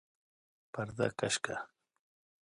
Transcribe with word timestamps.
پرده 0.73 1.07
کش 1.19 1.35
کړه! 1.43 1.57